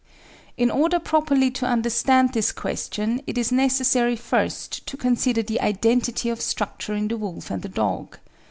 [0.57, 6.29] In order properly to understand this question it is necessary first to consider the identity
[6.29, 8.17] of structure in the wolf and the dog.